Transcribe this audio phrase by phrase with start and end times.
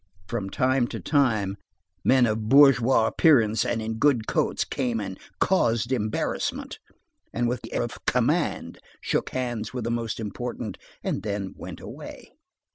[0.27, 1.57] From time to time,
[2.03, 6.79] men "of bourgeois appearance, and in good coats" came and "caused embarrassment,"
[7.31, 11.79] and with the air of "command," shook hands with the most important, and then went
[11.79, 12.31] away.